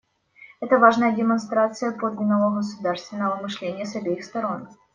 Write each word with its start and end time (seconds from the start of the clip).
Это 0.61 0.79
важная 0.79 1.11
демонстрация 1.15 1.91
подлинно 1.91 2.49
государственного 2.55 3.35
мышления 3.35 3.85
с 3.85 3.95
обеих 3.95 4.23
сторон. 4.25 4.67